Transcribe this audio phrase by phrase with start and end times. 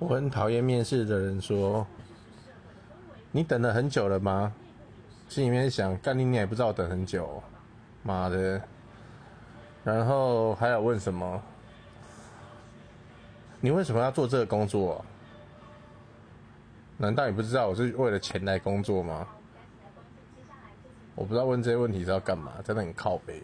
[0.00, 1.86] 我很讨厌面试的人说
[3.30, 4.52] ：“你等了很久了吗？”
[5.28, 7.40] 心里面想，干你你也不知道等很久，
[8.02, 8.60] 妈的！
[9.84, 11.40] 然后还要问什么？
[13.60, 15.04] 你为什么要做这个工作？
[16.96, 19.28] 难道你不知道我是为了钱来工作吗？
[21.14, 23.42] 我不知道问这些问题是要干嘛，真的很靠背。